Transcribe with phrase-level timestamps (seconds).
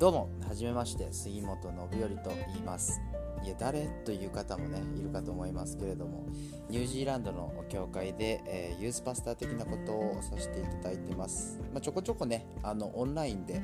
[0.00, 3.02] どうもはじめまして杉本信頼と言います。
[3.44, 6.26] いや誰という方もねいるかと思いますけれども
[6.70, 13.62] ニュージーランドの教会で、えー、ユースパスター的なことをさせていただいてます、まあ、ちょこちょこねあのオンラインで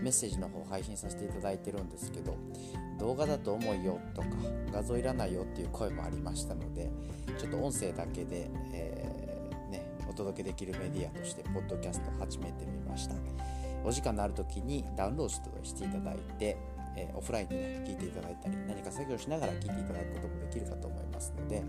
[0.00, 2.36] メッセージの方配信させていただいてるんですけど
[3.00, 4.28] 動画だと重いよとか
[4.72, 6.90] 画像いらないよっていう声もありましたので
[7.38, 13.61] ちょっと音声だけで、えー、ね、お届けできるメディアとしてポッドキャスト始めてみました。
[13.84, 16.56] お時間のある時にダウンロードしていただいて
[16.96, 21.62] えー、オフラインでね、聞いていただいたり、何か作業しながら聞いていただくこともできるかと思いますので、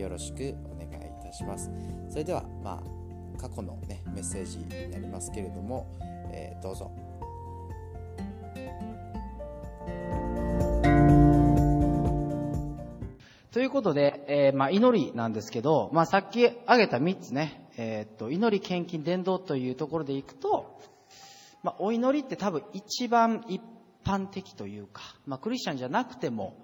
[0.00, 1.70] よろしくお願いいたします。
[2.10, 5.86] それでは、まあ、過去のね、メッセージになりますけれども、
[6.32, 6.92] えー、どうぞ。
[13.50, 20.78] ということで、えー、まあ、祈りなんですけど、まあ、さっき挙げた3つね、えー、っと、祈り、献金、伝道というところでいくと、
[21.68, 23.60] まあ、お祈りって多分一番一
[24.02, 26.56] 般的というか、まあ、クリスチャンじゃなくても、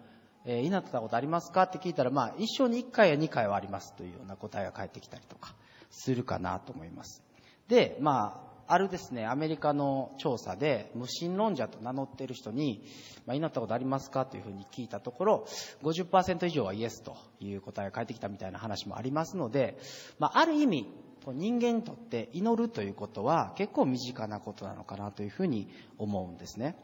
[0.47, 5.55] えー、祈ってたことありますかって聞いたら、まあ、一生に1回や2回はありますというような答えが返ってきたりとか
[5.91, 7.23] するかなと思います。
[7.69, 12.83] で、まあ、あるですね、アメリカの調査で、無神論者と名乗っている人に、
[13.27, 15.47] まあ、祈ったことありますかというふうに聞いたところ、
[15.83, 19.77] 50%以上はイエスという答えが返ってきたみたいな話もありますので、
[20.19, 20.89] まあ、ある意味、
[21.33, 26.77] 人間にとって祈るということは結構身近なことなのかなというふうに思うんですね。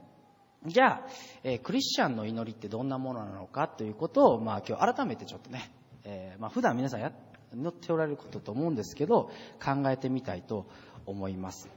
[0.66, 1.06] じゃあ、
[1.42, 5.70] えー、クリスチャンの祈りってどんなものなのかということを、まあ今日改めてちょっとね、
[6.04, 7.12] えー、まあ普段皆さんや
[7.54, 9.30] 祈っておられることと思うんですけど、
[9.64, 10.66] 考えてみたいと
[11.06, 11.68] 思います。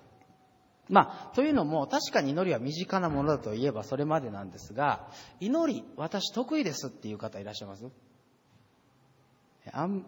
[0.90, 5.08] まあ、というのも、確かに祈りは身近なものだといえばそれまでなんですが、
[5.40, 7.86] 祈り、私得意ですっていう方いらっしゃいます？
[9.72, 10.06] あん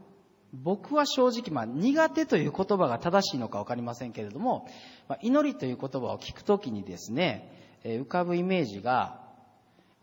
[0.63, 4.67] 僕は正直、まあ、苦手という言葉が正しいのか分かりませんけれども、
[5.07, 7.51] まあ、祈りという言葉を聞くときにですね、
[7.83, 9.21] え浮かぶイメージが、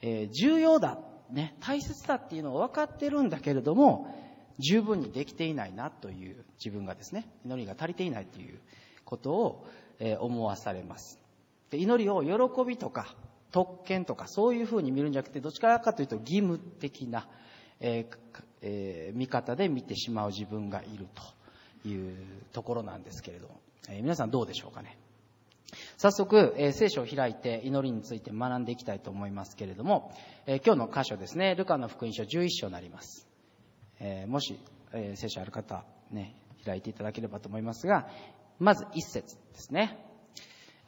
[0.03, 0.99] え重要だ、
[1.31, 4.15] ね、大切だっていうのを分かってるんだけれども、
[4.59, 8.59] 十分にできていないなという自分がですね、祈りが足りていないという
[9.05, 9.67] ことを、
[9.99, 11.19] え思わされます。
[11.71, 13.15] で祈りを喜びとか
[13.53, 17.29] 特権とかそういうふうに見るんじゃなくて、どっちからかというと義務的な、
[17.81, 21.07] えーえー、見方で見てしまう自分がいる
[21.83, 22.17] という
[22.53, 24.97] ところなんですけれども、えー、皆さんどうでしょうかね。
[25.97, 30.13] 早速、えー、聖書を開いて祈りについて学んでいきたいと思いますけれども、
[30.47, 33.27] えー、今日の箇所ですね、ルカの福音書11章になります。
[34.01, 34.59] えー、もし、
[34.93, 36.35] え聖書ある方、ね、
[36.65, 38.09] 開いていただければと思いますが、
[38.59, 39.99] まず一節ですね。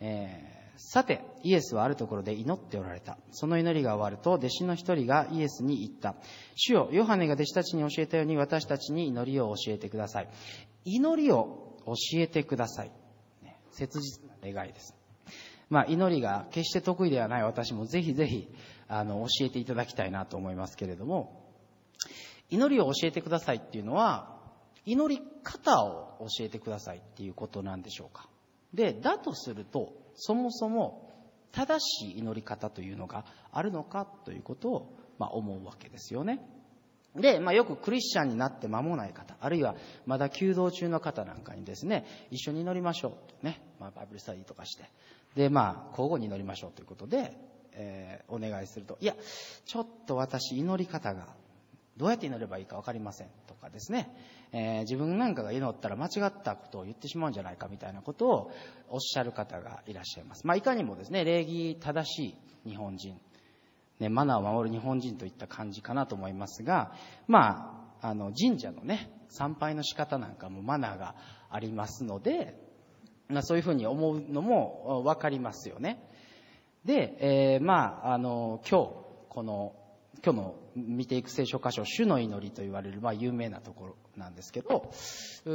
[0.00, 3.18] えさて、イエスはあるところで祈っておられた。
[3.30, 6.16] その祈りが終わると、弟子の一人がイエスに言った。
[6.56, 10.28] 主よ、ヨハネが弟子たちに教えたように私たちに祈りを教えてください。
[10.84, 12.92] 祈りを教えてください。
[13.72, 14.94] 切実な願いです。
[15.68, 18.48] まあ、祈りが決して得意ではない私もぜひぜひ、
[18.88, 21.44] あの、教えていただきたいなと思いますけれども、
[22.50, 24.38] 祈りを教えてくださいっていうのは、
[24.84, 28.28] 祈り方を教えてくださいっていうことなんでしょうか。
[28.74, 31.10] で、だとすると、そもそも
[31.52, 36.40] 正しい祈り方というのがあるのかということを、まあ、思うわけですよね。
[37.14, 43.10] で、まあ、よくクリスチャンになって間もない方、あるいはまだ弓道中の方なんかにですね、一緒に祈りましょう
[43.40, 44.90] とね、まあ、バイブルスタディとかして、
[45.36, 47.36] で、まあ、交互に祈りましょうということで、
[47.72, 49.14] えー、お願いすると、いや、
[49.64, 51.28] ちょっと私祈り方が
[51.96, 54.10] どうやって祈ればいいか分かりませんとかですね、
[54.56, 58.50] えー、自分なんかが祈ったら間違ったことを言ってしまうんじゃないかみたいなことを
[58.88, 60.46] おっしゃる方がいらっしゃいます。
[60.46, 63.18] まあ、いかにもですね、礼儀正しい日本人、
[63.98, 66.92] ね、マナーを守る日本人といった感じかなと思いますが、
[67.26, 71.16] まあ、あの、神社のね、参拝の仕方なんかもマナーが
[71.50, 72.56] ありますので、
[73.28, 76.08] まあ、そういうふうに思うのもわかりますよね。
[76.84, 78.90] で、えー、まあ、あの、今日、
[79.30, 79.74] この、
[80.24, 84.92] 今日の見ていく聖書箇所、主の祈りと言われる、まあ、有名なところなんですけど、
[85.46, 85.50] う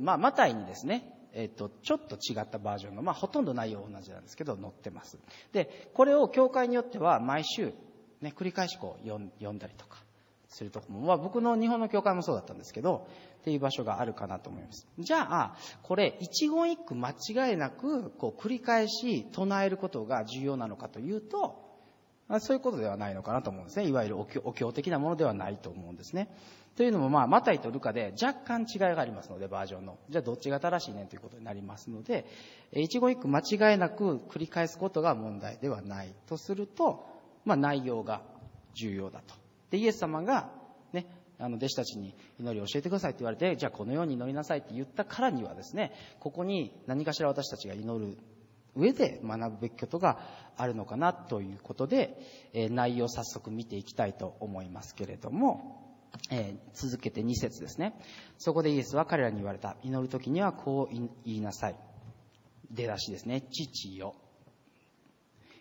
[0.00, 5.18] まあ、マタイにですね、えっ、と、ちょっと違ったバージョンが、まあ、ほとんど内容同じなんですけど、載ってます。
[5.52, 7.72] で、これを教会によっては毎週、
[8.20, 9.18] ね、繰り返しこう読
[9.52, 9.98] んだりとか
[10.48, 13.06] するとこも、まあ、僕の日本の教会もそうだったんですけど、
[13.40, 14.86] っていう場所があるかなと思います。
[14.98, 21.69] じゃあ、これ、一言一句間違いなく、こう、繰り返し唱えることが重要なのかというと、
[22.38, 23.88] そういうことではないのかなと思うんですね。
[23.88, 26.28] いわゆるお経的なものではないと思うんですね。
[26.76, 29.98] というのも、まあ、マタイとルカで若干違いがありますので、バージョンの。
[30.08, 32.26] じゃあ、どっちが正しいねということになりますので、
[32.72, 37.04] 一語一句間違いなく繰り返すことが問題ではないとすると、
[37.44, 38.22] まあ、内容が
[38.74, 39.34] 重要だと。
[39.70, 40.52] で、イエス様が、
[40.92, 41.06] ね、
[41.38, 48.16] あの、弟子たちに祈りを教えてくださいって言われて、じゃあこのように祈りなさいって言ったからにはですね、ここに何かしら私たちが祈る
[48.76, 50.18] 上で学ぶべきことが
[50.56, 52.20] あるのかなということで、
[52.52, 55.80] え、内容を早速見ていきたいと思いますけれども、
[56.30, 57.94] えー、続けて2節ですね。
[58.38, 59.76] そこでイエスは彼らに言われた。
[59.82, 61.76] 祈る時にはこう言いなさい。
[62.70, 63.42] 出だしですね。
[63.50, 64.14] 父よ。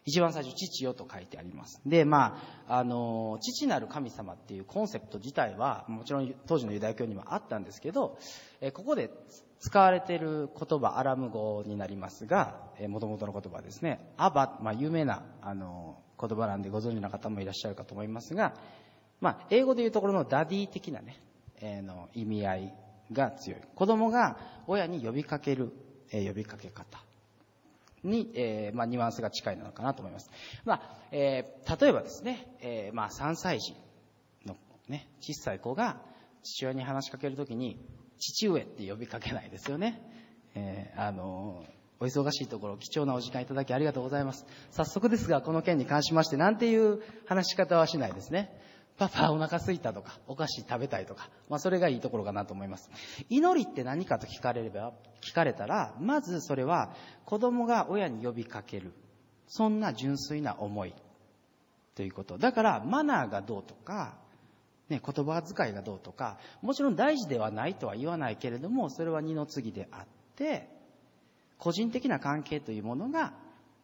[0.05, 1.81] 一番最初、父よと書いてあります。
[1.85, 8.17] で、まあ、あの、父なる神様っていうコンセプト自体は、もちろん当時のユダヤ教にはあったんですけど、
[8.61, 9.11] えここで
[9.59, 14.13] 使われている言葉、アラム語になりますが、えー、元々の言葉ですね。
[14.17, 18.53] アバ、まあ、有名な、あの、言葉なんでご存知の方もいらっしゃるかと思いますが、
[19.19, 21.21] まあ、英語でいうところの daddy 的なね、
[21.61, 22.73] えー、の意味合い
[23.11, 23.59] が強い。
[23.75, 24.37] 子供が
[24.67, 25.71] 親に呼びかける、
[26.11, 26.99] えー、呼びかけ方
[28.03, 30.29] に、えー、まあ、ニュアンスが近いのかなと思います。
[30.65, 30.81] まあ、
[31.11, 33.75] えー、例えばですね、えー、まあ、3歳児
[34.45, 34.55] の
[34.87, 36.01] ね、小さい子が
[36.43, 37.79] 父親に話しかけるときに、
[38.17, 40.01] 父上って呼びかけないですよね。
[40.55, 41.63] え、あの
[42.01, 44.45] お忙しいところ、貴重なお時間いただきありがとうございます。
[44.71, 48.57] 早速ですが、この件に関しまして、なんていう話し方はしないですね。
[48.99, 52.89] パパお腹すいたとか、お菓子食べたいとか、まあそれがいいところかなと思います。
[53.29, 54.91] 祈りって何かと聞かれれば、
[55.21, 56.93] 聞かれたら、まずそれは
[57.23, 58.91] 子供が親に呼びかける。
[59.47, 60.93] そんな純粋な思い
[61.95, 62.37] ということ。
[62.37, 64.17] だからマナーがどうとか、
[64.89, 70.67] ね、言葉遣いがどうとか、もちろん大事ではないとは言わないけれども、それは二の次であって、
[71.57, 73.33] 個人的な関係というものが、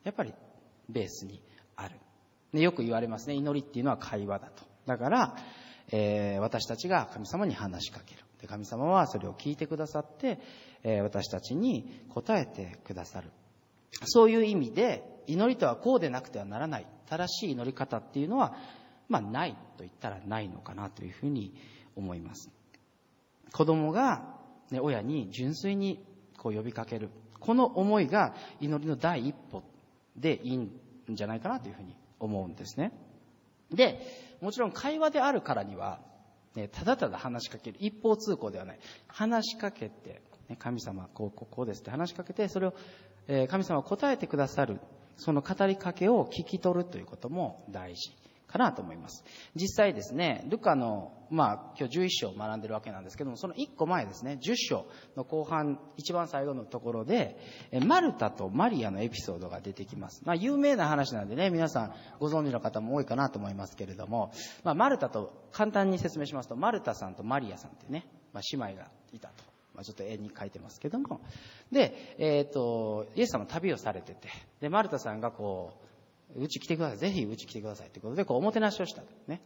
[0.04, 0.34] やっぱり
[0.90, 1.42] ベースに
[1.78, 1.96] ある。
[2.52, 4.75] ね、よく言われますね、祈りっていうのは会話だと。
[4.86, 5.36] だから、
[5.92, 8.22] えー、私たちが神様に話しかける。
[8.42, 10.40] で神様はそれを聞いてくださって、
[10.84, 13.32] えー、私たちに答えてくださる。
[14.04, 16.88] そういう意味で、祈りとはこうでなくてはならない。
[17.08, 18.56] 正しい祈り方っていうのは、
[19.08, 21.54] まあ、ないと言ったらないのかなというふうに
[21.96, 22.50] 思います。
[23.52, 24.36] 子供が、
[24.72, 26.04] ね、親に純粋に
[26.38, 27.10] こう呼びかける。
[27.40, 29.64] この思いが祈りの第一歩
[30.16, 30.72] でいいん
[31.10, 32.92] じゃないかなというふうに思うんですね。
[33.72, 34.02] で、
[34.46, 36.00] もちろん会話であるからには、
[36.54, 37.78] ね、ただただ話しかける。
[37.80, 38.80] 一方通行ではない。
[39.08, 42.76] 話しかけて、ね、神様、こう、こう、こうですって話しかけて、それを、
[43.28, 44.80] え、神様は答えてくださる。
[45.18, 48.16] その語りかけを聞き取るということも大事。
[48.48, 49.24] かなと思います。
[49.56, 57.38] 実際ですね、ルカの、まあ、今日11章を学んでるわけなんですけども、その1個前ですね、10章の後半、一番最後のところで、
[57.86, 60.22] マルタとマリアのエピソードが出てきます。
[60.26, 64.32] まあ、有名な話なんでね、皆さんご存知の方も多いかなと思いますけれども、
[64.64, 69.56] まあ、マルタと、簡単に説明しますと、マルタさんとマリアさんってね、まあ、姉妹がいたと。
[69.74, 71.20] まあ、ちょっと絵に書いてますけども。
[71.72, 74.30] で、えっ、ー、と、イエス様旅をされてて、
[74.62, 75.86] で、マルタさんがこう、
[76.38, 76.98] うち来てください。
[76.98, 77.90] ぜひうち来てください。
[77.90, 79.04] ということで、こう、おもてなしをした。
[79.28, 79.42] ね。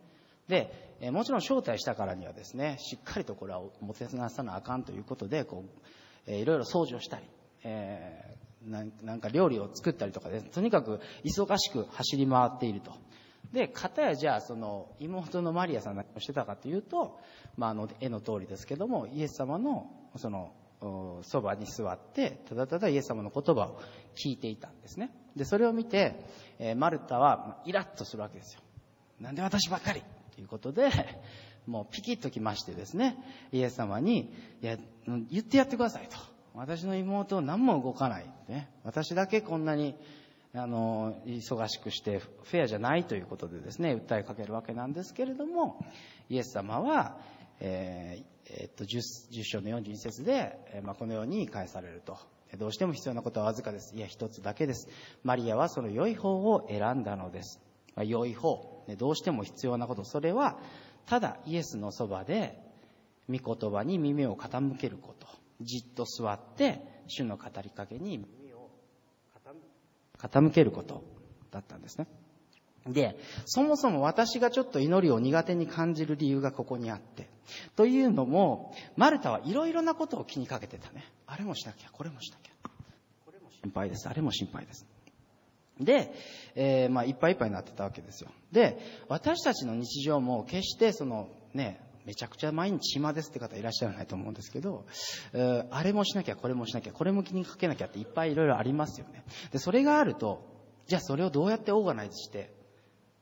[0.47, 5.81] で、えもちろん招待したからにはですね、しっかりとこれはおもてなさなあかんということで、こう、
[6.25, 7.23] えー、いろいろ掃除をしたり、
[7.63, 12.91] えー、なんか料理を作ったりとかで、とにかく忙しく走り回っていると。
[13.53, 17.19] で、片やじゃあ、その、妹のマリアさん何をしてたかというと、
[17.57, 20.51] まあ、あの、絵の通りですけども、イエス様の、その、
[21.23, 23.81] そばに座って、ただただイエス様の言葉を
[24.15, 25.11] 聞いていたんですね。
[25.35, 26.15] で、それを見て、
[26.59, 28.61] えー、マルタはイラッとするわけですよ。
[29.19, 30.01] なんで私ばっかり？
[30.35, 30.89] ということで、
[31.67, 33.17] もうピキッときましてですね、
[33.51, 34.77] イエス様に、いや、
[35.29, 36.17] 言ってやってくださいと。
[36.55, 38.25] 私の妹何も動かない。
[38.47, 39.95] ね、私だけこんなに、
[40.53, 45.85] あの、忙しくしてフェアじゃないということでですね、訴えかけるわけなんですけれども、
[46.29, 47.17] イエス様は、
[47.59, 52.17] えーえっと 10, 章の42節で、えまあ、このように返されると。
[52.57, 53.95] どうしても必要なことはわずかです。
[53.95, 54.87] いや、一つだけです。
[55.23, 57.61] マリアはその良い方を選んだのです。
[57.95, 60.57] ま、良い方、どうしても必要なこと、それは、
[61.05, 62.59] ただイエスのそばで、
[63.29, 65.27] 御言葉に耳を傾けること。
[65.61, 68.69] じっと座って、主の語りかけに耳を
[70.17, 71.03] 傾けること
[71.51, 72.07] だったんですね。
[72.87, 77.29] で、そもそも私がちょっと祈りを苦手に感じる理由がここにあって。
[77.75, 81.05] というのも、マルタはいろいろなことを気にかけてたね。
[81.27, 82.69] あれもしなきゃ、これもしなきゃ。
[83.25, 84.85] これも心配です、あれも心配です。
[85.79, 86.13] で、
[86.55, 88.29] えー、まあ、いっぱいいっぱいになってたわけですよ。
[88.51, 94.85] で、私たちの日常も決してその、ね、めちゃくちゃ毎日暇ですって方いらっしゃらないと思うんですけど、
[95.33, 99.23] えー、あれもしなきゃ、これもしなきゃ、これも気にかけなきゃっていっぱいいろいろありますよね。
[99.51, 100.43] で、それがあると、
[100.87, 102.58] じゃあそれをどうやってオーガナイズして、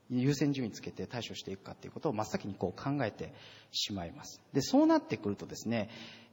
[0.09, 3.33] 優先順位つけて対処していくかっていうことを真っ先にこう考えて
[3.71, 4.41] しまいます。
[4.53, 5.89] で、そうなってくるとですね、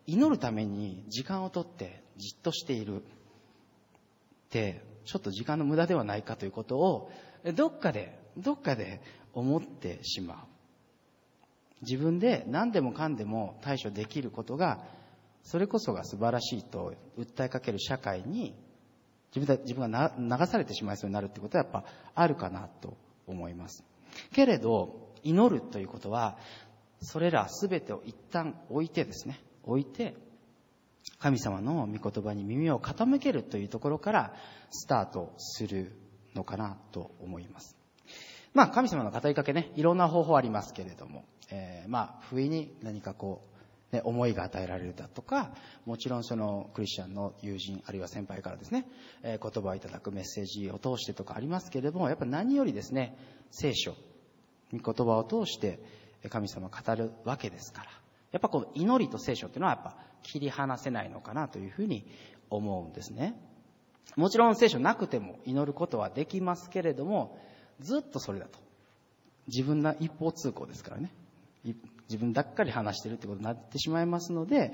[0.06, 3.04] 祈るために時間をとってじっとしているっ
[4.50, 7.10] て、ちょっと時間の無駄ではないかということを、
[7.54, 9.00] どっかで、どっかで
[9.32, 10.36] 思ってしまう。
[11.82, 14.84] 自分で何でもかんでも対処できることが、
[15.42, 18.54] それこそが素晴らしいと訴えかける社会に
[19.34, 23.84] 自分自分が流されてしまいそうになるってことはやっぱあるかなと思います。
[24.32, 26.36] けれど、祈るということは、
[27.00, 30.14] それら全てを一旦置いてですね、置いて、
[31.18, 34.34] 神様の御言葉に耳を傾けるというところから
[34.70, 35.92] スタートする
[36.34, 37.76] のかなと思います。
[38.52, 43.53] まあ、神様の語りかけね、いろんな方法ありますけれども、えー、まあ、不意に何かこう、
[43.94, 45.54] ね、思いが与えられるだとか、
[45.86, 48.86] もちろんそのクリスチャンの友人、あるいは先輩からですね、
[49.22, 53.16] え、言葉をいただくメッセージを通してとかありますけれども、やっぱ何よりですね、
[53.50, 53.94] 聖書、
[54.72, 55.78] 御言葉を通して
[56.28, 57.90] 神様を語るわけですから、
[58.32, 62.04] やっぱこの祈りと聖書っていうのはやっぱ切り離せないのかなというふうに
[62.50, 63.40] 思うんですね。
[64.16, 67.38] もちろん聖書なくても祈ることはできますけれども、
[67.80, 68.58] ずっとそれだと。
[69.46, 71.12] 自分が一方通行ですからね。
[71.64, 74.72] 自分ばっかり話してるってことになってしまいますので、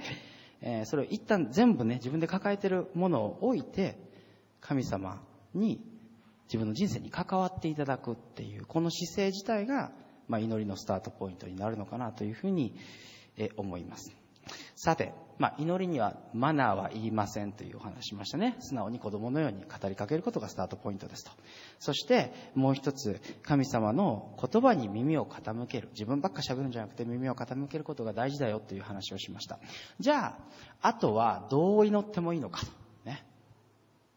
[0.63, 3.99] えー、それを一旦全部ね、自分で抱えてるものを置いて、
[4.61, 5.23] 神様
[5.55, 5.81] に
[6.45, 9.93] 自分の人生に関わっていただくっていう、この姿勢自体が、
[10.29, 12.75] まあ、祈りのスタートポイントになるのかなというふうに
[13.57, 14.20] 思います。
[14.77, 18.57] さて、まあ、祈りにはマナーは言いませんというお話しましたね。
[18.61, 21.31] 素直に子供のように語りかけることがスタートポイントですと。
[21.79, 25.89] そして、もう一つ、神様の言葉に耳を傾ける。
[25.93, 29.59] 自分ばっか喋るんじゃなくて耳を傾けることが大事だよという話をしました。
[29.99, 30.39] じゃあ、
[30.83, 32.67] あとはどう祈ってもいいのかと。
[33.07, 33.25] ね。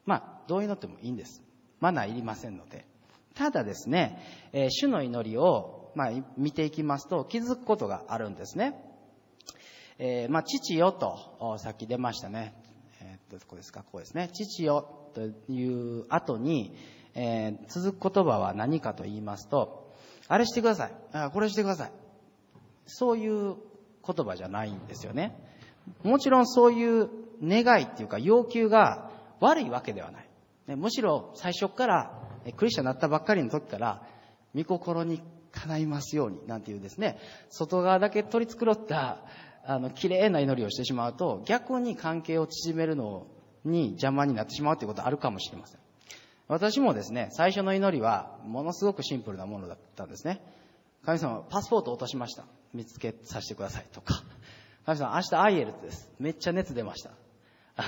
[0.05, 1.41] まあ、どう祈ってもいいんです。
[1.79, 2.85] マナーいりませんので。
[3.33, 4.21] ただですね、
[4.51, 8.92] えー、主の祈りを、まあ、見ていきますと気づくことがあるんですね。
[9.99, 12.55] えー、まあ、父よと、さっき出ましたね。
[13.01, 13.81] えー、っと、どこですか？
[13.81, 14.29] ここですね。
[14.33, 15.21] 父よと
[15.51, 16.75] いう後に、
[17.15, 19.93] えー、続く言葉は何かと言いますと、
[20.27, 20.91] あれしてください。
[21.11, 21.91] あこれしてください。
[22.85, 23.55] そういう
[24.05, 25.37] 言葉じゃないんですよね。
[26.03, 27.09] もちろんそういう
[27.43, 30.75] 願いっていうか要求が悪いわけではない。
[30.75, 32.19] むしろ最初から
[32.55, 34.07] クリスチャンになったばっかりの時から、
[34.55, 35.21] 御心に
[35.51, 37.19] 叶いますようになんていうですね、
[37.49, 39.19] 外側だけ取り繕った
[39.65, 43.27] あの、綺麗な祈りをしてしまうと、逆に関係を縮めるの
[43.63, 45.79] に邪魔になってしまうということはあるかもしれません。
[46.47, 50.41] 私もですね、最初の祈りは、ものすごくシンプルなものだったんですね。
[51.05, 52.45] 神様、パスポート落としました。
[52.73, 54.23] 見つけさせてくださいとか。
[54.85, 56.11] 神様、明日アイエルツです。
[56.19, 57.11] めっちゃ熱出ました。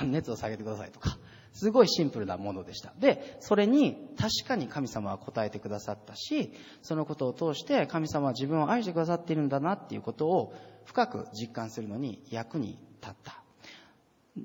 [0.05, 1.17] 熱を下げてくださいとか。
[1.55, 2.93] すごいシンプルなものでした。
[2.99, 13.41] で、それに確かに神様は答えてくださったし、そのことを通して神様は自分を愛してくださっているんだなっていうことを深く実感するのに役に立った。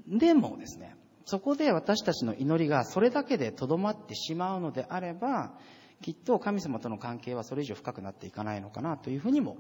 [0.07, 5.59] でもですね、そこで私たちの祈りがそれだけでとどまってしまうのであれば、
[6.03, 9.57] きっと神様との関係はそれ以上深くなっていかないのかなというふうにも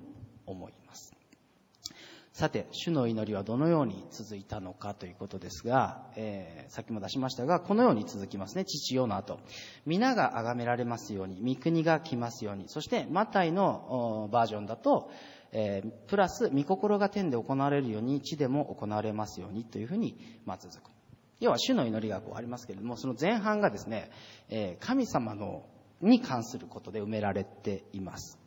[0.46, 1.19] 思います。
[2.32, 8.64] さて、主の祈りはどのように続いたのかということですが、えー、さっきも出しましたが、このように続きますね。
[8.64, 9.40] 父よの後。
[9.84, 12.68] 皆が崇められますように、御国が来ますように。
[12.68, 15.10] そして、マタイのバージョンだと、
[15.50, 20.90] えー、プラス、御心が天で行われるように、地でも行われますようにというふうに、まあ、続く。
[21.40, 24.08] 要は、主の祈りがこうありますけれども、その前半がですね、
[24.50, 25.64] えー、神様の、
[26.00, 28.38] に関することで埋められています。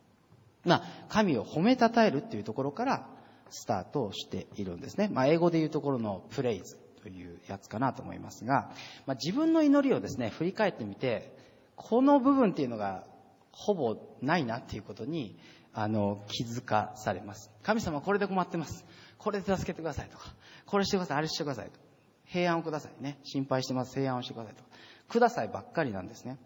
[0.64, 3.10] まあ、神を褒めたたえるっていうところから
[3.54, 5.10] スタートしているんですね。
[5.12, 8.72] まあ、英語で言うところのプレイズというやつかなと思いますが、
[9.06, 11.36] まあ、自分の祈りをですね、振り返ってみて、
[11.76, 13.06] この部分っていうのが
[13.52, 15.38] ほぼないなっていうことに、
[15.72, 17.52] あの、気づかされます。
[17.62, 18.86] 神様これで困ってます。
[19.20, 20.34] これで助けてくださいとか、
[20.66, 21.80] これしてください、あれしてくださいと。
[22.26, 23.20] 平安をくださいね。
[23.24, 24.70] 心配してます、平安をしてくださいとか。
[25.10, 26.38] くださいばっかりなんですね。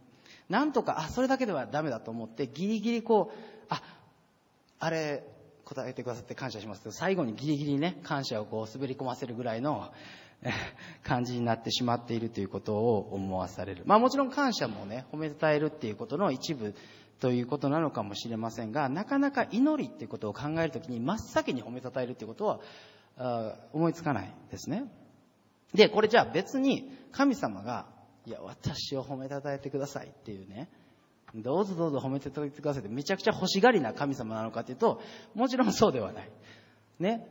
[0.50, 3.82] なんとか、あ、それだけではダメだと思って、ギリギリこう、あ、
[4.80, 5.24] あれ、
[5.68, 9.92] 答えてくださって感謝しますけど、最後にギリギリね、感謝をこう滑り込ませるぐらいの
[11.04, 13.84] 感じになってしまっているということを思わされる。
[13.86, 16.74] まあもちろん感謝もね、褒めたえるっていうことの一部
[17.20, 22.60] ということなのかもしれませんが、なかなか祈りっていうことを考えるときに真っ先に褒めたたえるっていうことは
[23.18, 24.86] あ思いつかないですね。
[25.74, 27.88] で、これじゃあ別に神様が、
[28.26, 30.70] いや、私を褒めたたえてくださいっていうね、
[31.36, 35.02] どうぞどうぞ褒めてくださいってめちゃくちゃ欲しがりな神様なのかっていうと、
[35.36, 36.32] もちろんそうではない。
[37.00, 37.28] ね。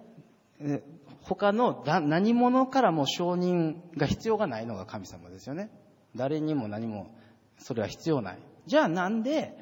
[1.22, 5.70] 他の何者からも承認が必要がないのが神様ですよね。
[6.14, 7.14] 誰にも何も
[7.58, 8.38] それは必要ない。
[8.66, 9.56] じゃあなんで、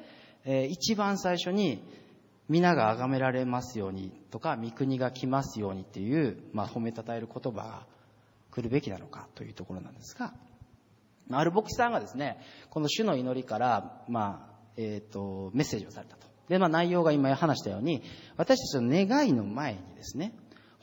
[0.45, 1.83] えー、一番最初に
[2.47, 7.87] 皆が崇められますようにとか、御国が来ますようにっていう、まあ、褒めたたえる言葉が
[8.51, 10.33] 来るべきなのかというところなんですが、
[11.31, 12.39] ある牧師さんがですね、
[12.69, 16.27] この主の祈りから、まあ、えっ、ー、と、メッセージをされたと。
[16.49, 18.03] で、まあ内容が今話したように、
[18.37, 20.33] 私たちの願いの前にですね、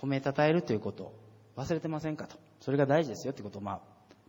[0.00, 1.14] 褒めたたえるということを
[1.56, 2.36] 忘れてませんかと。
[2.60, 3.80] それが大事ですよということを、まあ、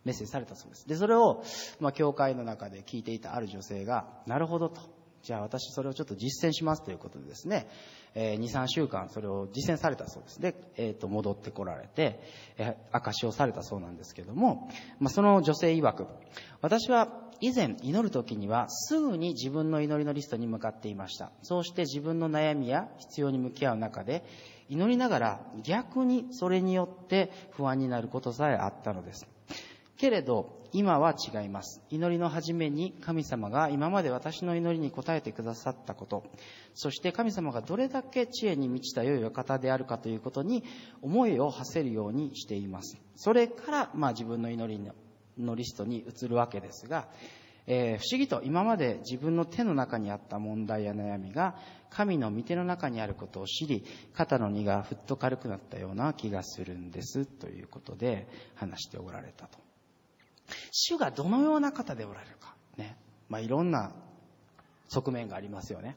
[0.05, 0.87] メッセージされたそうです。
[0.87, 1.43] で、それを、
[1.79, 4.81] まあ、教会の中で聞いていたある女性が、なるほどと。
[5.23, 7.67] じゃあ私それをちょっと実践しますということでですね、
[8.13, 10.41] えー、2、3週間それを実践されたそうです。
[10.41, 12.19] で、えっ、ー、と、戻ってこられて、
[12.57, 16.07] えー、証をされたそうなんですけども、まあ、その女性曰く、
[16.61, 17.07] 私は
[17.39, 21.31] 以前祈る時にはすぐに自分の祈りのリストに向かっていました。
[21.41, 24.25] そうして自分の悩みや必要に向き合う中で、
[24.67, 29.32] 祈りながら逆にそれによって不安になることさえあったのです。
[30.03, 31.81] けれど、今は違います。
[31.89, 36.25] 祈りの初めに神様が今まで私の祈りに応えてくださったこと、
[36.73, 40.65] そして神様がどれだけ知恵に満ちた良いお方であるかということに
[41.01, 42.97] 思いを馳せるようにしています。
[43.15, 44.91] それから、まあ自分の祈り
[45.37, 47.07] のリストに移るわけですが、
[47.65, 51.55] えー、不思議と今まで自分の手の中にあった問題や悩みが
[51.89, 59.62] 神の御手の中にあることを知り肩の荷がふっと軽くなったような気がするんですということで話しておられたと
[60.75, 62.55] 主がどのような方でおられるか。
[62.77, 62.97] ね。
[63.29, 63.91] まあ、いろんな
[64.89, 65.95] 側面がありますよね。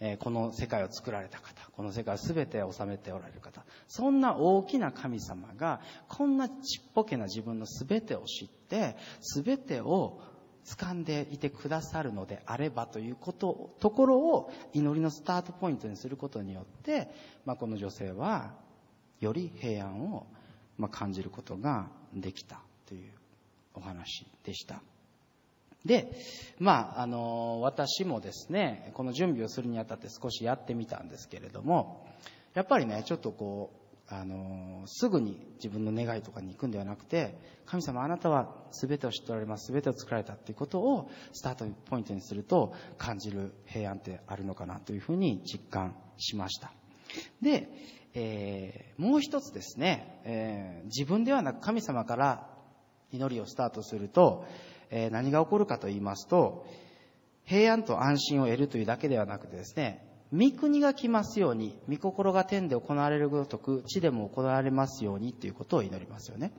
[0.00, 10.20] えー、この世界を作られた方、この世界を全て治めておられる方、そんな大きな神様が、こんなちっぽけな自分の全てを知って、全てを
[10.64, 17.08] 掴んでいてくださるのであればということ、ところを祈りのスタートポイントにすることによって、
[17.44, 18.54] まあ、この女性は、
[19.20, 20.26] より平安を、
[20.78, 23.19] ま、感じることができたという
[23.74, 24.82] お話でした。
[25.84, 26.12] で、
[26.58, 32.06] まあ、あの、私もですね、この準備をするにあたって少しやってみたんですけれども、
[32.54, 33.80] やっぱりね、ちょっとこう、
[34.12, 46.72] あの、すぐに自分の願いとかに行くんではなくて、神様あなたは全てを知っておられます、全てを作られたっていうことをスタートポイントにすると感じる平安ってあるのかなというふうに実感しました。
[47.40, 47.68] で、
[48.14, 52.49] えー、もう一つですね、えー、自分ではなく神様から
[53.12, 54.44] 祈りをスタートすると、
[54.90, 56.66] えー、何が起こるかと言いますと、
[57.44, 66.52] 平安と安心を得るというだけではなくてですね、御国が来ますように、御心が天で行われるごとく、地でも行われますようにということを祈りますよね。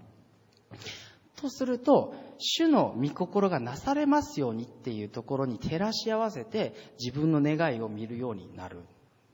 [1.37, 8.81] とすると、主の御心がなされますようにっていうところに照らし合わせて自分の願いを見るようになるん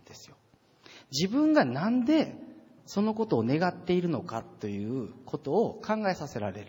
[0.06, 0.36] ですよ。
[1.12, 2.36] 自分がなんで
[2.86, 6.67] そのことを願っているのかということを考えさせられる。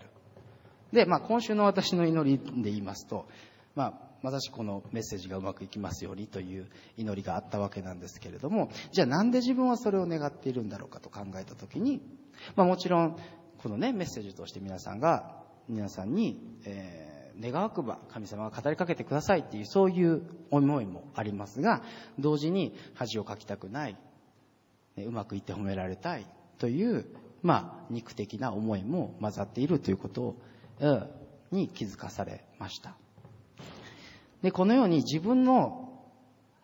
[0.92, 3.26] で、まあ、今週の私の祈りで言いますと、
[3.74, 12.00] まあ、まさしくこのメッセージがうまくいきますようにという祈りがあったわけなんですけれども、じゃあなんで自分はそれを願っているんだろうかと考えたときに、
[12.56, 13.16] まあ、もちろん、
[13.62, 21.82] このね、メッセージとして皆さんが、皆さんに、えー、願わくば神様が語りかけてくださいっていう、そういう思いもありますが、
[22.18, 23.96] 同時に恥をかきたくない、
[24.96, 26.26] うまくいって褒められたい
[26.58, 27.06] という、
[27.42, 30.36] まあ、肉的な思いも混ざっているということを
[31.50, 32.96] に気づかされました。
[34.42, 35.88] で、このように自分の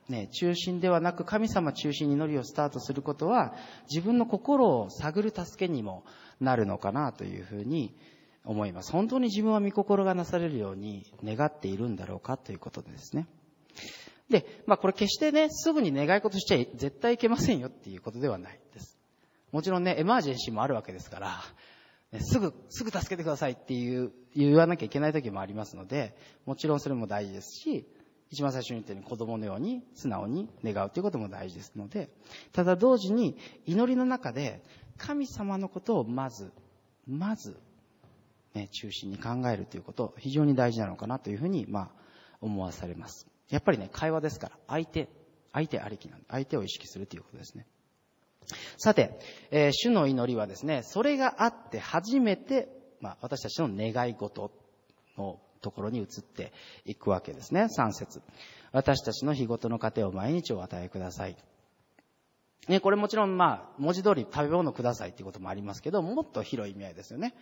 [0.08, 3.54] ね、中心ではなく神様中心に祈りをスタートすることは
[3.90, 6.04] 自分の心を探る助けにも
[6.40, 7.96] なるのかなというふうに
[8.44, 8.92] 思います。
[8.92, 13.26] 本当に自分は御心がなされるように願っているんだろうかということですね。
[14.28, 18.98] で、まあこれ決してね、すぐに願い事しちゃ絶対いけませんよっていうことではないです。
[19.52, 21.40] もちろんね、エマージェンシーもあるわけですから、
[22.20, 27.86] すぐ、すぐ助けてくださいっていう、言わなきゃいけない時もありますので、もちろんそれも大事ですし、
[28.30, 32.10] 一番最初に言ったように子供のように素直に願うということも大事ですので、
[32.52, 34.64] ただ同時に祈りの中で
[34.96, 36.52] 神様のことをまず、
[37.06, 37.56] まず、
[38.54, 41.90] ね、中心に考えるということ、非常に大事なのかなというふうに、まあ、
[42.40, 43.26] 思わされます。
[43.50, 45.08] やっぱりね、会話ですから、相手、
[45.52, 47.66] 相手ありきなんで、相手を意識するということですね。
[48.76, 49.18] さて、
[49.50, 52.68] えー、主の祈りはですね、それがあって初めて、
[53.00, 54.50] まあ、私たちの願い事
[55.16, 56.52] のところに移って
[56.84, 57.68] いくわけですね。
[57.76, 58.22] 3節
[58.72, 61.36] 私たちの日ごとの糧を毎日お与えください。
[62.68, 67.34] ね、これもちろん、まあ、文字通り食べ物くださいっていうこともありますけど、もっと広い意味合いですよね。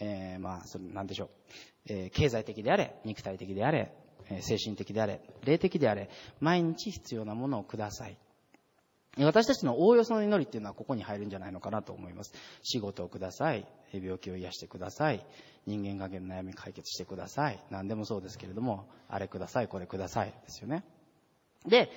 [0.00, 1.30] えー、まあ、それ、なんでしょう。
[1.88, 3.92] えー、経済的であれ、肉体的であれ、
[4.40, 8.18] 精神的であれ、霊的であれ、毎日必要なものをください。
[9.24, 12.32] 私たちのおおよその祈りっていうのはここに入るんじゃないのかなと思います。
[12.62, 13.66] 仕事をください。
[13.92, 15.24] 病気を癒してください。
[15.66, 17.58] 人間関係の悩み解決してください。
[17.70, 20.28] 何でもそうですけれども、あれください、これください。
[20.28, 20.84] ですよね。
[21.66, 21.90] で、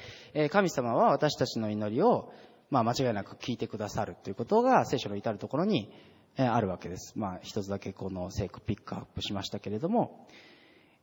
[0.50, 2.34] 神様は私たちの祈りを、
[2.70, 5.94] まあ間違いなく聞いてくださるということが聖書の至るところに
[6.38, 7.14] あるわけです。
[7.18, 10.26] まあ一つだけこの聖句ピックアップしましたけれども、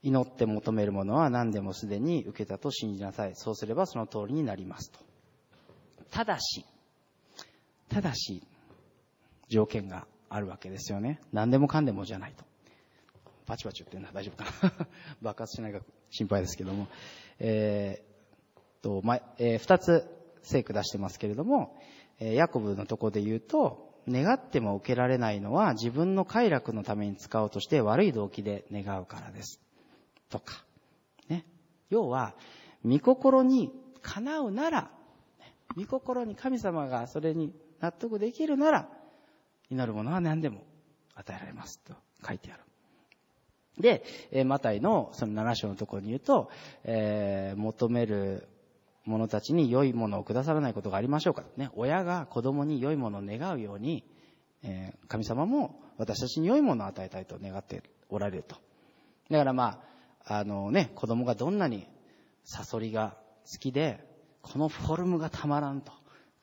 [0.03, 3.33] 祈って求めるものは何でもすでに受けたと信じなさい。
[3.35, 4.99] そうすればその通りになりますと。
[6.11, 6.65] ただし、
[7.89, 8.43] ただし、
[9.49, 11.21] 条件があるわけですよね。
[11.33, 12.45] 何でもかんでもじゃないと。
[13.47, 14.11] パチパチ言ってんだ。
[14.13, 14.87] 大丈夫かな
[15.23, 16.87] 爆発しないか心配ですけども。
[17.39, 20.07] えー、と、ま、えー、二つ
[20.43, 21.81] 聖句出してますけれども、
[22.21, 29.61] えー、ヤコブのとこで言うと、願っても受けられないのは自分の快楽のために使おうとして悪い動機で願うからです。
[30.29, 30.65] とか。
[31.29, 31.45] ね。
[31.91, 32.35] 要は、
[32.85, 34.91] 御心にかなうなら、
[35.77, 38.89] 御心に神様がそれに納得できるなら、
[39.71, 40.65] 祈るものは何でも
[41.15, 41.95] 与えられますと
[42.27, 42.63] 書いてある。
[43.79, 44.03] で、
[44.33, 46.51] えマタイのその7章のところに言うと、
[46.85, 48.49] えー、求める
[49.05, 51.71] 者たちに良いものをくださらないことがありましょうかね。
[51.75, 54.05] 親が子供に良いものを願うように、
[54.63, 58.57] えー、神様も私たちに良いものを与えたいと願っておられると。
[59.31, 59.81] だからま
[60.25, 61.87] あ、あのね、子供がどんなに
[62.45, 63.17] サソリが
[63.51, 64.08] 好きで、
[64.53, 65.93] このフォルムがたまらんと。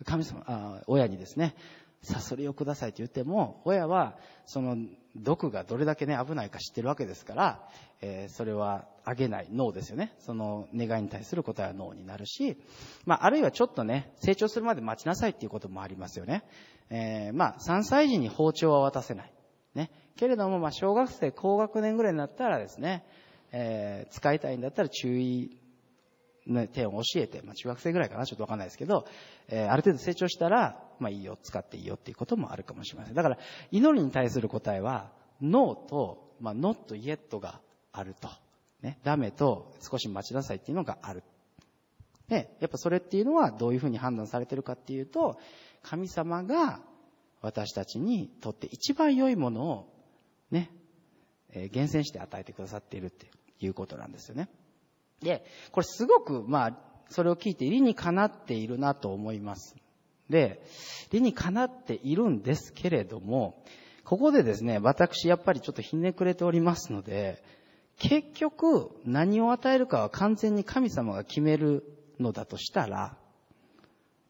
[0.04, 1.56] 神様、あ親にですね、
[2.02, 4.78] サソリをくださいと言っても、親は、その、
[5.16, 7.70] 毒がどれだけね、危ないか知ってるわけですから、
[8.02, 10.14] えー、それはあげない、ノーですよね。
[10.20, 12.58] その願いに対する答えはノーになるし、
[13.06, 16.44] まあ、あるいはちょっとね、成長するまで待ちなさいっていうこともありますよね。
[16.90, 19.34] えー、まあ、3歳児に包丁は渡せない。
[19.74, 19.90] ね。
[20.18, 23.06] けれども、まあ、小学生、高学年ぐらいになったらですね、
[23.52, 25.58] えー、使いたいんだったら注意
[26.48, 29.06] の点を教えて、まあ、中学生ぐらいかな、ちょっとわかんないですけど、
[29.48, 33.16] えー、ある程度成長したら、まあいいよ、使っていいよっていうこともあるかもしれません。
[33.16, 33.38] だから、
[33.72, 37.60] 祈りに対する答えは、ノーと、まあ、ノットイエットが
[37.92, 38.30] あると。
[38.82, 41.24] ね、ダメと少し待ちなさいっていうのがある。
[42.28, 45.40] で、やっぱそれっていうのはどういうふうに判断されてるかっていうと、
[45.82, 46.82] 神様が
[47.42, 49.94] 私たちにとって一番良いものを
[50.52, 50.72] ね、
[51.50, 53.30] え、厳選して与えてくださっているって
[53.60, 54.50] いうことなんですよね。
[55.22, 56.78] で、これすごく、まあ、
[57.10, 59.76] それを聞いて理にかなっているなと思います。
[60.30, 60.62] で、
[61.12, 63.64] 理にかなっているんですけれども、
[64.04, 67.44] ここでですね、私やっぱりちょっとひねくれておりますので、
[67.98, 71.84] 結局何を与えるかは完全に神様が決める
[72.20, 73.18] のだとしたら、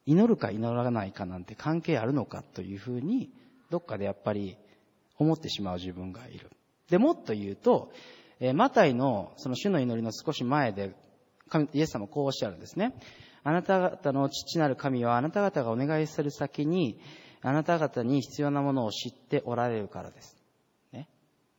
[0.06, 3.32] 祈るか祈らないかなんて関係あるのかというふうに、
[3.70, 4.58] どっかでやっぱり
[5.18, 6.50] 思ってしまう自分がいる。
[6.90, 7.92] で、もっと言うと、
[8.40, 10.96] えー、マタイのその主の祈りの少し前で、
[11.50, 12.94] 神イエス様こうおっしゃるんですね。
[13.44, 17.00] あなた方の父なる神はあなた方がお願いする先に、
[17.42, 20.36] あなた方に必要なものを知っておられるからです。
[20.92, 21.08] ね。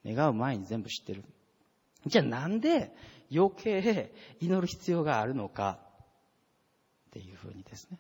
[0.05, 1.25] 願う前に全部知ってる。
[2.07, 2.93] じゃあなんで
[3.33, 5.79] 余計祈る必要があるのか
[7.09, 7.99] っていうふうにですね。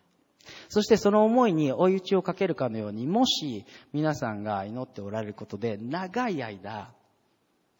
[0.68, 6.92] そしてその思いに追い打ちをかけるかのように、もし皆さんが祈っておられることで長い間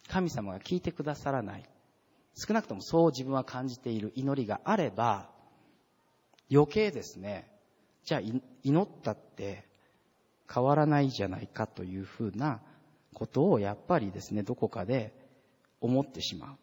[0.07, 1.63] 神様が聞いてくださらない。
[2.35, 5.29] 少なくともそう自分は感じている祈りがあれば、
[6.51, 7.51] 余計ですね、
[8.05, 8.41] じゃあ祈
[8.81, 9.65] ったって
[10.51, 12.61] 変わらないじゃないかというふうな
[13.13, 15.13] ことをやっぱりですね、どこかで
[15.81, 16.57] 思ってしま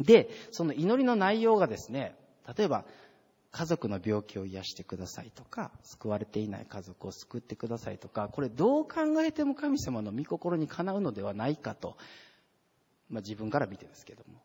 [0.00, 0.04] う。
[0.04, 2.16] で、その祈りの内容がですね、
[2.56, 2.84] 例えば、
[3.52, 11.98] 家族の病気を癒してくださいとか、救われていない家族を救ってくださいとか、これどう考えても神様の御心にかなうのではないかと
[13.12, 14.42] まあ、自分から見てですけども、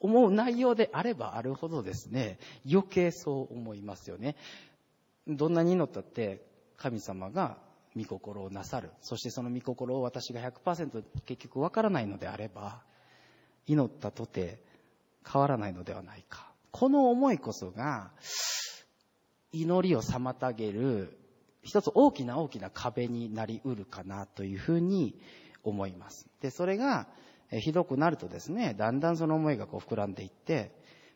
[0.00, 2.38] 思う内容であればあるほどですね、
[2.70, 4.36] 余計そう思いますよね。
[5.28, 6.44] どんなに祈ったって
[6.76, 7.56] 神様が
[7.96, 8.90] 御心をなさる。
[9.00, 12.82] そしてその御心を私が100%結局わからないのであれば、
[13.66, 14.60] 祈ったとて
[15.24, 16.50] 変わらないのではないか。
[16.72, 18.10] この思いこそが、
[19.52, 21.18] 祈りを妨げる
[21.62, 25.20] 一つ大きな大きな壁になりうるかなというふうに
[25.62, 26.26] 思います。
[26.40, 27.06] で、それが、
[27.60, 30.72] ひどくなるとですね、だんだんその思いがこう膨らんでいって、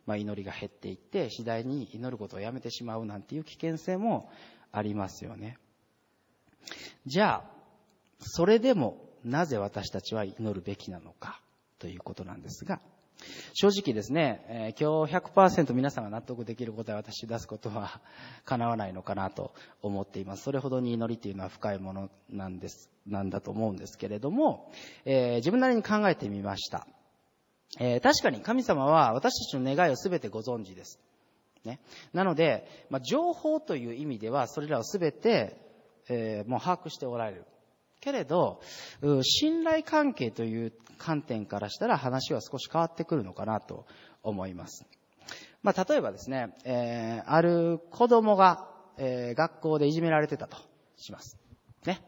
[0.06, 4.30] まあ、祈りが減っていって、次第に祈ることをやめてしまうなんていう危険性も
[4.72, 5.58] ありますよね。
[7.06, 7.50] じゃあ、
[8.20, 11.40] それでもなぜ私たちは祈るべきなのか
[11.78, 12.80] ということなんですが、
[13.54, 18.00] 正直ですね、え、今日100%皆さんが納得できる答えを私出すことは
[18.44, 20.42] 叶わないのかなと思っています。
[20.42, 24.70] それほどに祈りというのは深いものなんです、なんだと思うんですけれども、
[25.04, 26.86] えー、自分なりに考えてみました。
[27.78, 31.00] えー、確かに神様は私たちの願いを全てご存知です。
[31.64, 31.80] ね。
[32.12, 35.56] なので、まあ、情報という意味ではそれらを全て、
[36.08, 37.44] えー、もう把握しておられる。
[38.06, 38.60] けれど、
[39.24, 43.84] 信頼関係という観点からしたら話は少し変わってくるのかなと
[44.22, 44.86] 思います。
[45.64, 50.56] まあ、例えばですね、えー、ある子供が、えー、学校でいじめられてたと
[50.96, 51.36] します。
[51.84, 52.00] ね。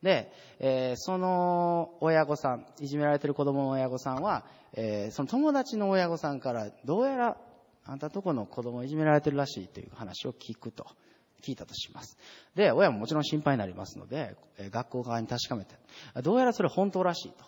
[0.00, 7.36] で、えー、その親御さん、いじめられてる子供の親御さんは、えー、その友達の親御さんから、どうやら、
[7.84, 10.86] あんたとこの子供いじめられてるらしいという話を聞くと。
[11.42, 12.16] 聞いたとします。
[12.54, 14.36] で、親ももちろん心配になりますので、
[14.70, 15.74] 学校側に確かめて、
[16.22, 17.44] どうやらそれ本当らしいと。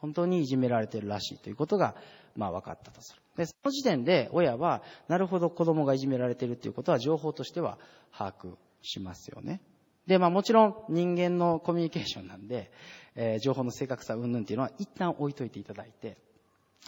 [0.00, 1.94] 本当にいじめられてるらしいということが、
[2.36, 3.20] まあ分かったとする。
[3.36, 7.78] で、その時点で親は、なるほど子供がいじめられてるということは情報としては
[8.16, 9.60] 把握しますよね。
[10.06, 12.70] で、まあもちろん人間のコミュニケーションなんで、
[13.14, 16.16] えー、情報の正確さ云々っていうのは一旦置いといていただいて、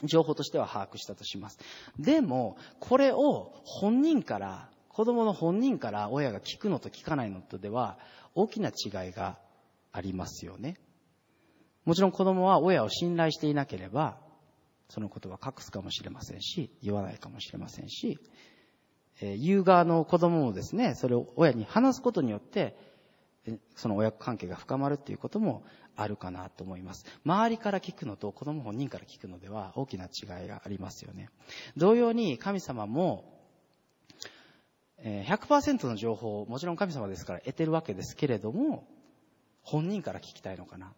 [0.04, 1.58] 情報としては把握したとします。
[1.98, 7.98] でも、これを本人から、子供の本人から親が聞くのと聞かないのとでは、
[8.34, 9.38] 大きな違いが
[9.92, 10.78] ありますよね。
[11.84, 14.18] もちろん子供は親を信頼していなければ、
[14.88, 18.18] そのことは隠すかもしれませんし、言わないかもしれませんし、
[19.20, 22.76] えー、言う側の子供もですね、それを親に話すことによって、
[23.74, 25.64] その親子関係が深まるっていうことも
[25.96, 27.04] あるかなと思います。
[27.24, 31.28] 周りから聞くのと子供本人から聞くのでは大きな違いがありますよね。
[31.76, 33.41] 同様に神様も
[35.02, 38.86] 100%の情報をもちろん神様ですから得てるわけですけれども、
[39.62, 40.92] 本人から聞きたいのかな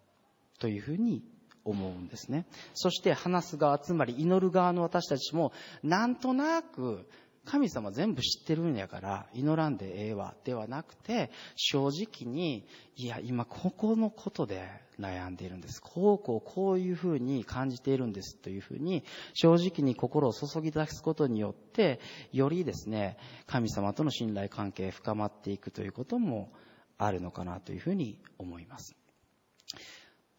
[0.59, 1.23] というふうに
[1.65, 2.47] 思うんですね。
[2.75, 7.09] そして話す側、つまり祈る側の私たちもなんとなく
[7.45, 14.67] 神様全部知ってるんやから祈らんでええわではなくて正直にいや今ここのことで
[14.99, 15.83] 悩んでいるんです。
[15.83, 19.05] こうこうこういうふうに感じているんですというふうに
[19.35, 22.01] 正直に心を注ぎ出すことによって
[22.33, 26.53] よりですね神様との信頼関係深まっていくということも
[26.97, 28.95] あるのかなというふうに思います。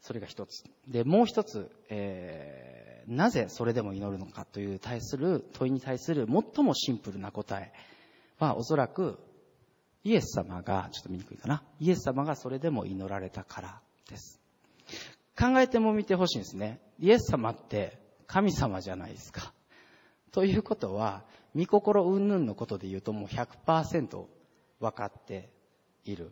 [0.06, 7.72] それが一つでもう一つ、えーなぜそれでも祈るのかという対する問いに対する最もシンプルな答え
[8.40, 9.20] はおそらく
[10.06, 11.64] イエス様が、ちょっと見にくいかな。
[11.80, 14.40] イエス様がそれでも祈られたからです。
[15.36, 16.80] 考えてもみてほしいんですね。
[17.00, 19.52] イエス様って神様じゃないですか。
[20.30, 21.24] ということは、
[21.56, 24.26] 御心云々のことで言うともう100%
[24.78, 25.50] 分かって
[26.04, 26.30] いる。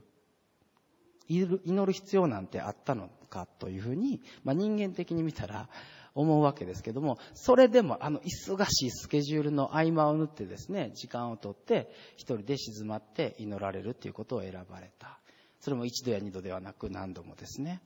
[1.26, 5.68] 祈る必要なんてあったのかというふうに、まあ、人間的に見たら
[6.14, 15.18] 思うわけですけども、それでもあの忙しいスケジュールの合間を縫ってですね、時間をとって一人で静まって祈られるということを選ばれた。
[15.58, 17.82] それも一度や二度ではなく何度もですね。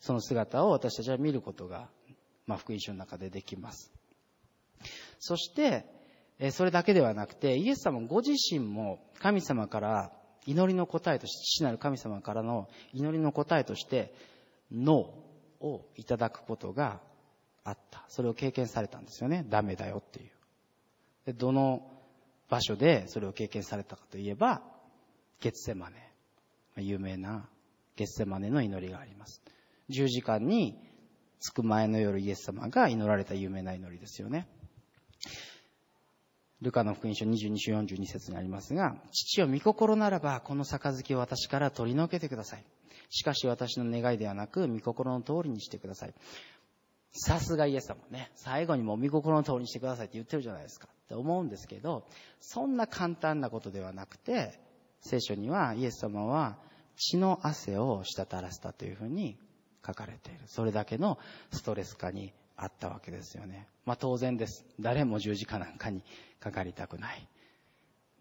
[0.00, 1.88] その姿を私たちは見ることが、
[2.46, 3.92] まあ、福音書の中でできます。
[5.18, 5.86] そして、
[6.50, 10.12] それだけではなくて、イエス様ご自身も神様から
[10.46, 14.14] 祈りの答えとして、父なる神様からの祈りの答えとして、
[14.70, 17.00] ノー、をいただくことが
[17.64, 18.04] あった。
[18.08, 19.46] それを経験されたんですよね。
[19.48, 20.30] ダメだよっていう。
[21.26, 21.88] で、どの
[22.48, 24.62] 場所でそれを経験されたかといえば、
[25.40, 26.12] ゲッセマネ。
[26.76, 27.48] 有名な
[27.96, 29.42] ゲッセマネの祈りがあります。
[29.88, 30.78] 十字架に
[31.40, 34.48] 着く前の夜イエス様が祈られた有名な祈りですよね。
[36.62, 42.64] ルカの福音書22章42節にありますが、父を御心ならば、この杯を私から取り除けてください。
[43.10, 46.14] しかし私の願いではなく、御心の通りにしてください。
[47.12, 48.30] さすがイエス様ね。
[48.36, 50.88] 最後にも御心の通りにしてくださいって言ってるじゃないですか。
[50.88, 52.06] って思うんですけど、
[52.40, 54.60] そんな簡単なことではなくて、
[55.00, 56.58] 聖書にはイエス様は
[56.96, 59.36] 血の汗を滴らせたというふうに
[59.84, 60.40] 書かれている。
[60.46, 61.18] それだけの
[61.50, 63.66] ストレス化にあったわけですよね。
[63.84, 64.64] まあ当然です。
[64.80, 66.04] 誰も十字架なんかに
[66.38, 67.28] かかりたくない。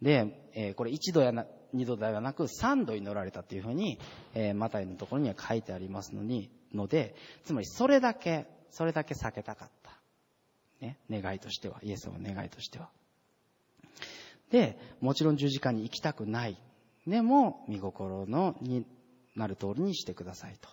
[0.02, 4.00] で、えー、これ一度やな、二度ではなく三度祈られたというふうに、
[4.34, 9.92] えー、マタイのところには書いてありますのに、ので、つまりそれだけ、それだけ避けたかった。
[10.82, 12.90] ね、願いとしては、イエス様の願いとしては。
[14.50, 16.58] で、もちろん十字架に行きたくない。
[17.06, 18.88] でも、見心のに
[19.36, 20.70] なる通りにしてくださいと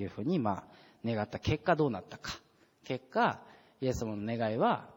[0.00, 0.64] いうふうに、まあ、
[1.04, 2.31] 願った結果どうなったか。
[2.84, 3.40] 結果、
[3.80, 4.88] イエス様の願いは、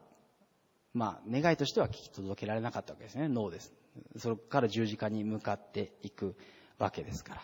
[0.93, 3.27] まあ、願いとしては聞き届けられなかったわけですね。
[3.27, 3.73] ノーです。
[4.17, 6.35] それから十字架に向かっていく
[6.77, 7.41] わけですから。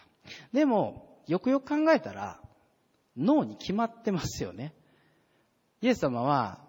[0.53, 2.39] でも、よくよく考えたら、
[3.17, 4.73] 脳に決まってますよね。
[5.81, 6.59] イエス様は、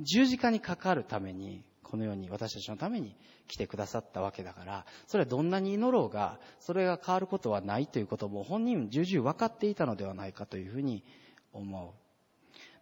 [0.00, 11.04] 十字架にかかるために、このように私たちのために来てくださったわけだから、それはどんなに祈ろうが、それが変わることはないということも本人重々分かっていたのではないかというふうに
[11.52, 12.07] 思う。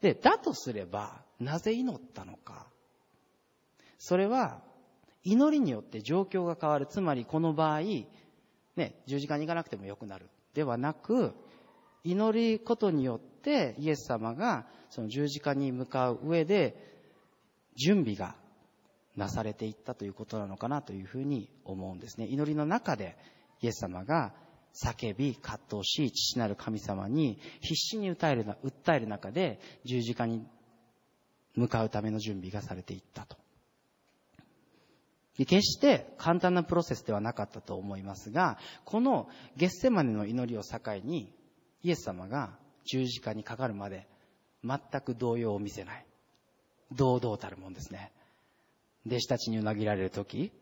[0.06, 2.68] で、だとすれば、なぜ祈ったのか。
[3.98, 4.62] それは、
[5.24, 6.86] 祈りによって状況が変わる。
[6.86, 7.80] つまりこの場合、
[8.76, 10.28] ね、十字架に行かなくてもよくなる。
[10.54, 11.34] ではなく、
[12.04, 16.94] 祈りことによってイエス様がその十字架に向かう上で
[17.74, 18.36] 準備が
[19.16, 22.28] なされていったということなのかなというふうに思うんですね。
[22.28, 23.16] 祈りの中で
[23.60, 24.32] イエス様が
[24.84, 30.46] 叫び、葛藤し、父なる神様に必死に訴える訴える中で十字架に
[31.54, 33.36] 向かうための準備がされていったと。
[35.38, 41.32] 決して簡単なプロセスではなかったと思いますが、このゲッセマネの祈りを境に、
[41.82, 44.06] イエス様が十字架にかかるまで
[44.64, 46.06] 全く動揺を見せない。
[46.92, 48.12] 堂々たるもんですね。
[49.06, 50.52] 弟子たちにうなぎられるとき、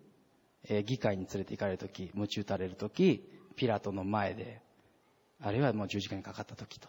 [0.68, 4.60] え、議会に連れて行かれるとき、鞭打たれるとき、ピラトの前で、
[5.40, 6.88] あるいはもう十字架にかかったときと、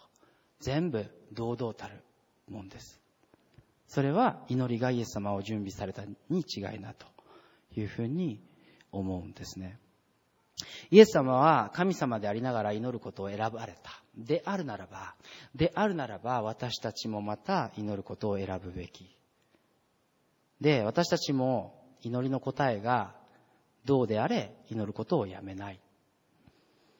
[0.59, 2.03] 全部堂々たる
[2.49, 2.99] もんです。
[3.87, 7.05] それは祈りがイエス様を準備されたに違いなと
[7.75, 8.41] いうふうに
[8.91, 9.79] 思うんですね。
[10.89, 14.01] イエス様は神様でありながら祈ることを選ばれた。
[14.17, 15.15] であるならば、
[15.53, 19.15] であるならば私たちもまた祈ることを選ぶべき。
[20.61, 23.15] で、私たちも祈りの答えが
[23.83, 25.79] どうであれ祈ることをやめない。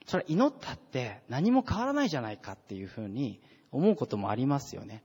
[0.05, 3.41] それ祈ったって何も変わらないじゃないかっていうふうに
[3.71, 5.03] 思うこともありますよね。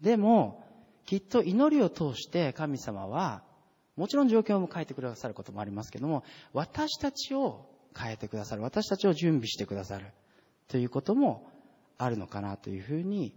[0.00, 0.64] でも、
[1.06, 3.42] きっと祈りを通して神様は
[3.96, 6.22] もちろん状況も変えてくださることもありますけども、
[6.52, 10.06] 私たちを変えてくださる、私たちを準備してくださる
[10.68, 11.50] ということも
[11.96, 13.34] あるのかなというふうに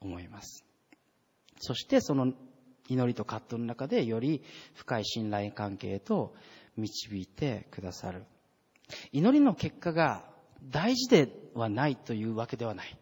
[0.00, 0.64] 思います。
[1.60, 2.32] そしてその
[2.88, 4.42] 祈りと葛藤の中でより
[4.74, 6.34] 深い信頼関係と
[6.76, 8.24] 導いてくださる。
[9.12, 10.24] 祈りの結果が
[10.62, 12.98] 大事ではないというわけではない。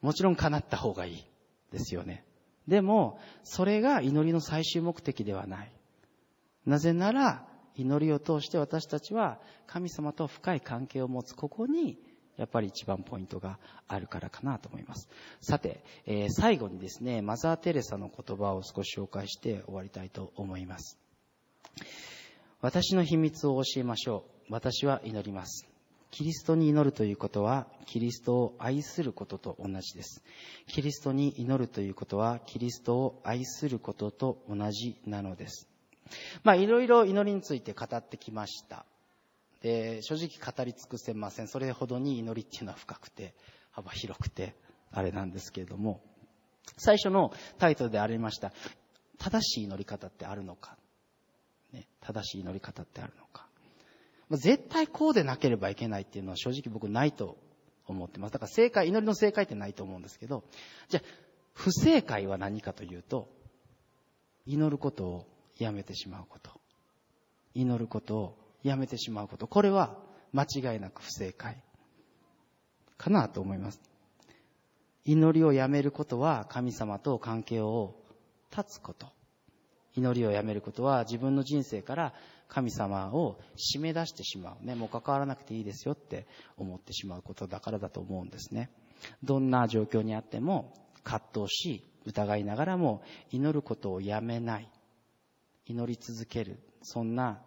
[0.00, 1.24] もちろん叶った方がいい
[1.72, 2.24] ですよね。
[2.68, 5.72] でも、それが祈りの最終目的ではない。
[6.64, 11.98] なぜなら、祈りを通して私たちは神様と深い関係を持つここに、
[12.36, 15.08] やっぱり一番ポイントがあるからかなと思います。
[15.40, 20.98] さて、えー、最後にですね、マザー・テレサの言葉を少し紹介して終わりたいと思います。
[22.62, 24.52] 私の秘密を教えましょう。
[24.52, 25.68] 私は祈ります。
[26.10, 30.22] キリストに祈るということは、キリストを愛することと同じです。
[30.66, 35.68] キリストに祈るということは、キリストを愛することと同じなのです。
[36.44, 38.86] まあ、いろいろ祈りについて語ってきました。
[39.60, 41.48] で、正直語り尽くせません。
[41.48, 43.34] それほどに祈りっていうのは深くて、
[43.70, 44.54] 幅広くて、
[44.92, 46.00] あれなんですけれども、
[46.78, 48.54] 最初のタイトルでありました、
[49.18, 50.78] 正しい祈り方ってあるのか。
[51.76, 53.46] ね、正しい祈り方ってあるのか。
[54.28, 57.36] まあ、絶対こうでなければいけないっていうのは正直僕ないと
[57.86, 58.32] 思ってます。
[58.32, 60.44] だから正解、祈りの正解ってないと思うんですけど、
[60.88, 61.08] じゃあ、
[61.52, 63.28] 不正解は何かというと、
[64.46, 65.26] 祈ることを
[65.58, 66.50] やめてしまうこと。
[67.54, 69.46] 祈ることをやめてしまうこと。
[69.46, 69.96] これは
[70.32, 71.62] 間違いなく不正解
[72.96, 73.80] かなと思います。
[75.04, 77.94] 祈りをやめることは神様と関係を
[78.50, 79.15] 断つこと。
[79.96, 82.12] 祈りをやめることは自分の人生から
[82.48, 84.74] 神様を締め出してしまうね。
[84.74, 88.70] もう関わらなくていいですよって思ってしまうことだからだと思うんですね。
[89.22, 94.68] どんな状況にあっても葛藤し、疑いながらも祈ることをやめない。
[95.66, 97.40] 祈り続ける、そんな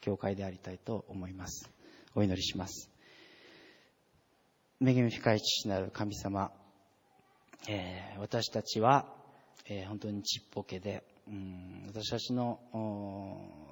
[0.00, 1.70] 教会でありたいと思います。
[2.14, 2.90] お祈りします。
[4.80, 6.50] 恵み深い父なる神様、
[7.68, 9.06] えー、私たちは、
[9.66, 12.60] えー、本当にちっぽけで、うん私たちの、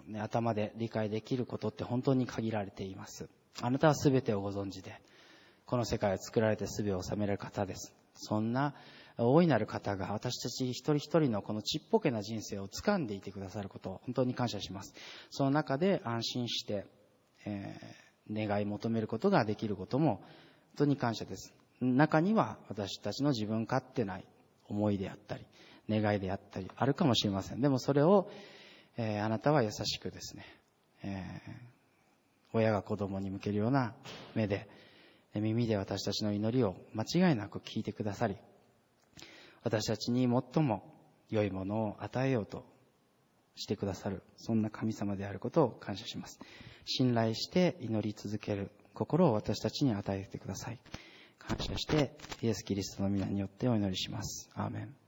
[0.06, 3.28] ね、頭で理解できることって本当に限られています。
[3.60, 5.00] あなたは全てをご存知で、
[5.64, 7.94] この世界を作られて全てを治められる方です。
[8.14, 8.74] そんな
[9.16, 14.92] 大いなる方が私たち一人一人のこのちっぽけな人生を掴んでいてくださることを本当に感謝します。
[15.30, 16.86] その中で安心して、
[17.44, 20.24] えー、願い求めることができることも本
[20.78, 21.54] 当に感謝です。
[21.80, 24.24] 中には私たちの自分勝手ない
[24.68, 25.44] 思いであったり、
[25.88, 27.60] 願いであったりあるかもしれません。
[27.60, 28.30] でもそれを、
[28.96, 30.46] えー、あなたは優しくですね、
[31.02, 31.52] えー、
[32.52, 33.94] 親が子供に向けるような
[34.34, 34.68] 目で、
[35.34, 38.36] 耳で私たちの祈りを間違いなく聞いてくださり、
[39.62, 40.94] 私たちに最も
[41.30, 42.64] 良いものを与えようと
[43.56, 46.38] してくださる、そんな神様であることを感謝します。
[46.84, 50.78] 信頼して祈り続ける心を私たちに与えてください。
[51.38, 54.50] 感謝して、イエス・キリストの皆によってお祈りします。
[54.54, 55.03] アーメン。